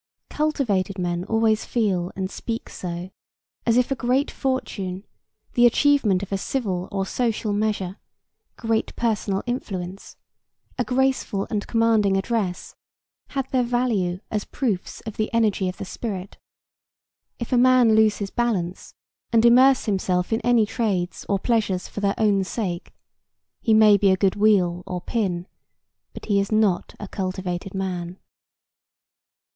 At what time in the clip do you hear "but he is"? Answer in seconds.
26.11-26.51